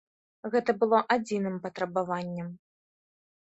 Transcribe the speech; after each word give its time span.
Гэта 0.55 0.75
было 0.83 1.01
адзіным 1.17 1.61
патрабаваннем. 1.67 2.51